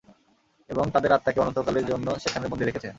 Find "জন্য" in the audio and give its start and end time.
1.85-2.07